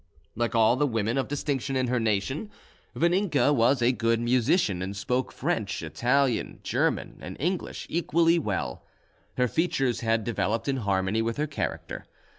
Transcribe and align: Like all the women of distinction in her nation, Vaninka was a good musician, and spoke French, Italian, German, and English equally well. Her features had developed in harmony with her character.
Like 0.35 0.55
all 0.55 0.77
the 0.77 0.87
women 0.87 1.15
of 1.19 1.27
distinction 1.27 1.75
in 1.75 1.85
her 1.85 1.99
nation, 1.99 2.49
Vaninka 2.95 3.53
was 3.53 3.83
a 3.83 3.91
good 3.91 4.19
musician, 4.19 4.81
and 4.81 4.97
spoke 4.97 5.31
French, 5.31 5.83
Italian, 5.83 6.59
German, 6.63 7.19
and 7.21 7.37
English 7.39 7.85
equally 7.87 8.39
well. 8.39 8.83
Her 9.37 9.47
features 9.47 9.99
had 9.99 10.23
developed 10.23 10.67
in 10.67 10.77
harmony 10.77 11.21
with 11.21 11.37
her 11.37 11.45
character. 11.45 12.07